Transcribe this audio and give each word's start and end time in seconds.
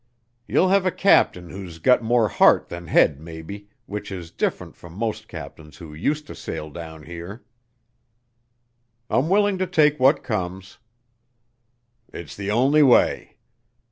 Ye'll 0.47 0.69
have 0.69 0.87
a 0.87 0.91
captain 0.91 1.51
whose 1.51 1.77
got 1.77 2.01
more 2.01 2.27
heart 2.27 2.69
than 2.69 2.87
head 2.87 3.19
maybe, 3.19 3.67
which 3.85 4.11
is 4.11 4.31
diff'rent 4.31 4.75
from 4.75 4.93
most 4.93 5.27
captains 5.27 5.77
who 5.77 5.93
useter 5.93 6.33
sail 6.33 6.71
down 6.71 7.03
here." 7.03 7.45
"I'm 9.11 9.29
willing 9.29 9.59
to 9.59 9.67
take 9.67 9.99
what 9.99 10.23
comes." 10.23 10.79
"It's 12.11 12.35
the 12.35 12.49
only 12.49 12.81
way. 12.81 13.37